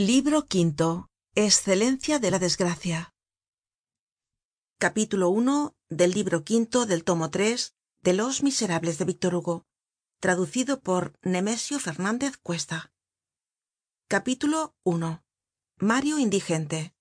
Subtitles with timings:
[0.00, 3.12] libro quinto excelencia de la desgracia.
[4.78, 9.66] Capítulo i del libro quinto del tomo tres de los miserables de víctor hugo.
[10.18, 12.94] Traducido por nemesio fernández cuesta.
[14.08, 15.18] Capítulo i
[15.84, 16.94] mario indigente.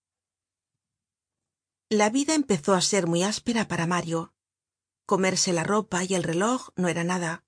[1.87, 4.33] La vida empezó á ser muy áspera para mario.
[5.05, 7.45] Comerse la ropa y el reloj no era nada.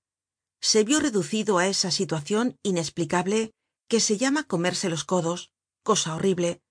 [0.62, 3.54] Se vio reducido á esa situacion inesplicable
[3.92, 5.52] que se llama comerse los codos
[5.84, 6.62] cosa horrible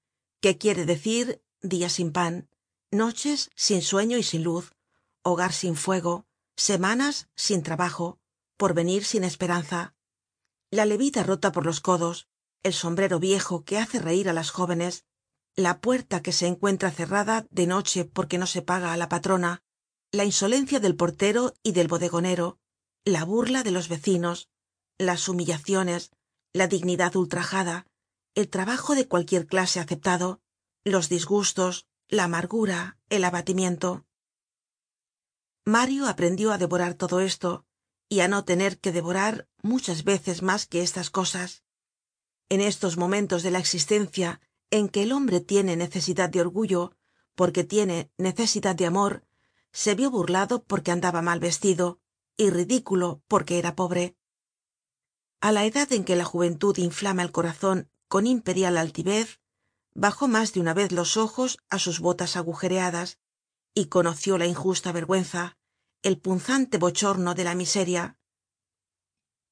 [0.41, 2.49] que quiere decir días sin pan
[2.91, 4.73] noches sin sueño y sin luz
[5.23, 6.25] hogar sin fuego
[6.57, 8.19] semanas sin trabajo
[8.57, 9.95] porvenir sin esperanza.
[10.71, 12.27] La levita rota por los codos
[12.63, 15.05] el sombrero viejo que hace reir á las jóvenes
[15.55, 19.63] la puerta que se encuentra cerrada de noche porque no se paga á la patrona
[20.11, 22.59] la insolencia del portero y del bodegonero
[23.05, 24.49] la burla de los vecinos
[24.97, 26.13] las humillaciones
[26.53, 27.87] la dignidad ultrajada
[28.35, 30.41] el trabajo de cualquier clase aceptado
[30.85, 34.05] los disgustos la amargura el abatimiento.
[35.65, 37.65] Mario aprendió á devorar todo esto
[38.09, 41.63] y á no tener que devorar muchas veces mas que estas cosas.
[42.49, 46.97] En estos momentos de la existencia en que el hombre tiene necesidad de orgullo
[47.35, 49.25] porque tiene necesidad de amor
[49.73, 52.01] se vio burlado porque andaba mal vestido
[52.37, 54.17] y ridículo porque era pobre
[55.41, 59.41] a la edad en que la juventud inflama el corazon con imperial altivez
[59.95, 63.19] bajó mas de una vez los ojos á sus botas agujereadas
[63.75, 65.57] y conoció la injusta vergüenza
[66.03, 68.17] el punzante bochorno de la miseria.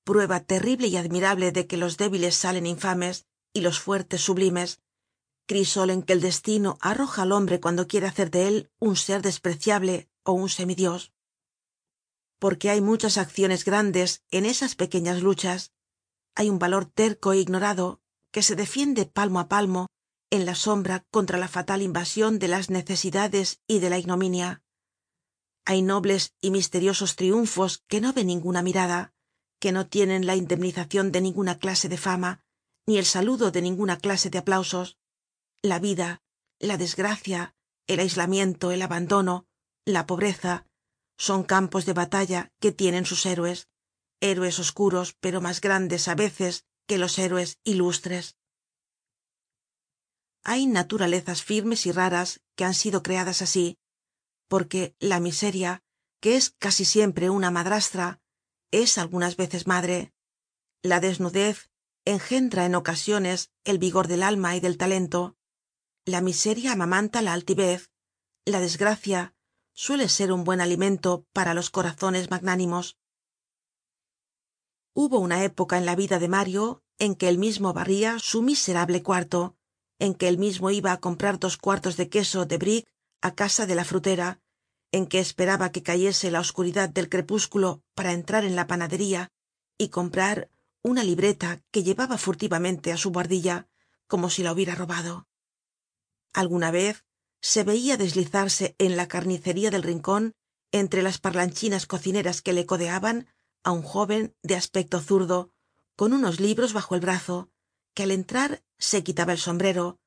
[0.05, 4.81] Prueba terrible y admirable de que los débiles salen infames y los fuertes sublimes.
[5.47, 9.21] Crisol en que el destino arroja al hombre cuando quiere hacer de él un ser
[9.21, 11.13] despreciable ó un semidios.
[12.39, 15.73] Porque hay muchas acciones grandes en esas pequeñas luchas
[16.39, 17.99] hay un valor terco é ignorado
[18.33, 19.83] que se defiende palmo á palmo
[20.31, 24.63] en la sombra contra la fatal invasion de las necesidades y de la ignominia.
[25.67, 29.13] Hay nobles y misteriosos triunfos que no ve ninguna mirada
[29.59, 32.45] que no tienen la indemnizacion de ninguna clase de fama
[32.87, 34.97] ni el saludo de ninguna clase de aplausos.
[35.61, 36.23] La vida
[36.61, 37.57] la desgracia
[37.89, 39.47] el aislamiento el abandono
[39.85, 40.67] la pobreza
[41.19, 43.67] son campos de batalla que tienen sus héroes
[44.21, 48.37] héroes oscuros pero mas grandes á veces que los héroes ilustres.
[50.45, 53.79] Hay naturalezas firmes y raras que han sido creadas así
[54.49, 55.83] porque la miseria
[56.21, 58.21] que es casi siempre una madrastra
[58.71, 60.13] es algunas veces madre.
[60.83, 61.71] La desnudez
[62.05, 65.37] engendra en ocasiones el vigor del alma y del talento.
[66.05, 67.91] La miseria amamanta la altivez.
[68.45, 69.35] La desgracia
[69.75, 72.97] suele ser un buen alimento para los corazones magnánimos
[75.01, 79.01] hubo una época en la vida de mario en que él mismo barria su miserable
[79.01, 79.55] cuarto
[80.01, 82.85] en que él mismo iba á comprar dos cuartos de queso de brie
[83.21, 84.41] á casa de la frutera
[84.91, 89.31] en que esperaba que cayese la oscuridad del crepúsculo para entrar en la panadería
[89.79, 90.51] y comprar
[90.83, 93.69] una libreta que llevaba furtivamente á su buhardilla
[94.09, 95.29] como si la hubiera robado.
[96.33, 97.05] Alguna vez
[97.41, 100.35] se veia deslizarse en la carnicería del rincon
[100.73, 103.29] entre las parlanchinas cocineras que le codeaban
[103.69, 105.39] á un joven de aspecto zurdo
[105.95, 107.51] con unos libros bajo el brazo
[107.95, 109.99] que al entrar se quitaba el sombrero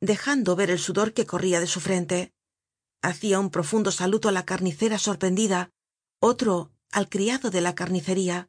[0.00, 2.32] dejando ver el sudor que corria de su frente.
[3.02, 5.70] Hacia un profundo saludo á la carnicera sorprendida
[6.18, 8.48] otro al criado de la carnicería.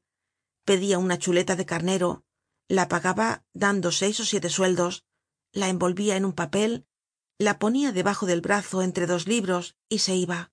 [0.63, 2.23] Pedia una chuleta de carnero
[2.69, 5.03] la pagaba dando seis ó siete sueldos
[5.51, 6.85] la envolvia en un papel
[7.37, 10.51] la ponia debajo del brazo entre dos libros y se iba.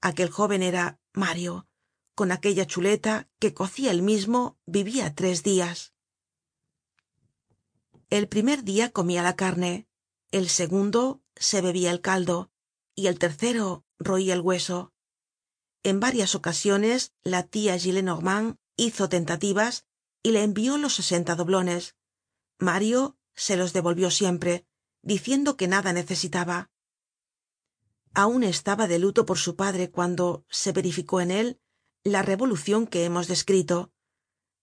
[0.00, 1.66] Aquel joven era mario
[2.20, 5.76] con aquella chuleta que cocia él mismo vivia tres dias
[8.18, 9.72] el primer dia comia la carne
[10.30, 12.50] el segundo se bebia el caldo
[12.94, 14.92] y el tercero roia el hueso.
[15.82, 19.86] En varias ocasiones la tia gillenormand hizo tentativas
[20.22, 21.96] y le envió los sesenta doblones.
[22.58, 24.66] Mario se los devolvió siempre
[25.02, 26.70] diciendo que nada necesitaba.
[28.12, 31.60] Aun estaba de luto por su padre cuando se verificó en él
[32.04, 33.92] la revolucion que hemos descrito.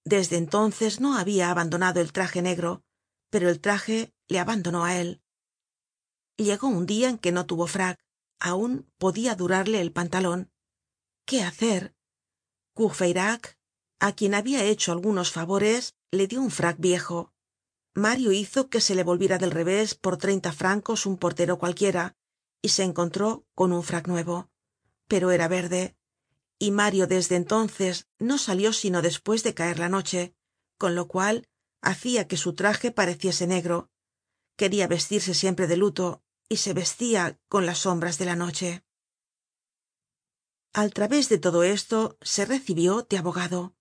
[0.03, 2.83] Desde entonces no habia abandonado el traje negro
[3.29, 5.21] pero el traje le abandonó á él.
[6.37, 7.99] Llegó un dia en que no tuvo frac
[8.39, 10.51] aun podia durarle el pantalon
[11.25, 11.95] qué hacer
[12.75, 13.57] courfeyrac
[13.99, 17.33] á quien habia hecho algunos favores le dio un frac viejo.
[17.95, 22.15] Mario hizo que se le volviera del revés por treinta francos un portero cualquiera
[22.61, 24.51] y se encontró con un frac nuevo.
[25.07, 25.96] Pero era verde
[26.59, 30.33] y mario desde entonces no salió sino despues de caer la noche
[30.77, 31.48] con lo cual
[31.81, 33.89] hacia que su traje pareciese negro.
[34.56, 38.83] Queria vestirse siempre de luto y se vestia con las sombras de la noche.
[40.74, 43.75] Al través de todo esto se recibió de abogado.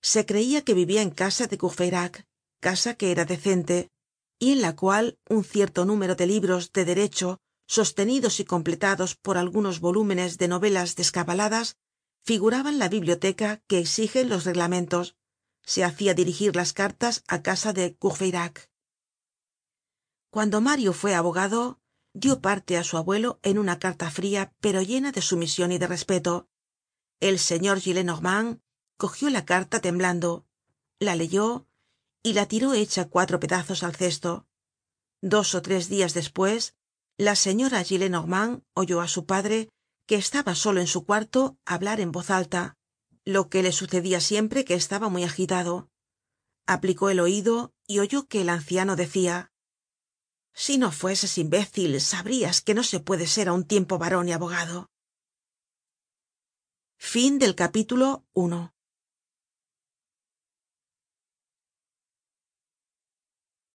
[0.00, 2.26] Se creia que vivia en casa de courfeyrac
[2.60, 3.90] casa que era decente
[4.38, 9.38] y en la cual un cierto número de libros de derecho sostenidos y completados por
[9.38, 11.76] algunos volúmenes de novelas descabaladas
[12.22, 15.16] figuraban la biblioteca que exigen los reglamentos.
[15.62, 18.70] Se hacia dirigir las cartas á casa de courfeyrac.
[20.30, 21.80] Cuando mario fue abogado
[22.12, 25.86] dio parte á su abuelo en una carta fría pero llena de sumision y de
[25.86, 26.48] respeto.
[27.20, 28.60] El señor gillenormand
[28.96, 30.46] cogió la carta temblando
[30.98, 31.66] la leyó
[32.22, 34.46] y la tiró hecha cuatro pedazos al cesto.
[35.22, 36.74] Dos ó tres dias despues
[37.16, 39.68] la señora gillenormand oyó á su padre
[40.10, 42.76] que estaba solo en su cuarto hablar en voz alta
[43.24, 45.88] lo que le sucedia siempre que estaba muy agitado.
[46.66, 49.52] Aplicó el oido y oyó que el anciano decia
[50.52, 54.32] si no fueses imbécil sabrias que no se puede ser á un tiempo baron y
[54.32, 54.90] abogado